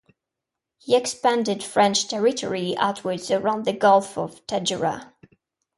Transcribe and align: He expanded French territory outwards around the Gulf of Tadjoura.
He 0.79 0.95
expanded 0.95 1.61
French 1.63 2.07
territory 2.07 2.75
outwards 2.75 3.29
around 3.29 3.65
the 3.65 3.73
Gulf 3.73 4.17
of 4.17 4.43
Tadjoura. 4.47 5.13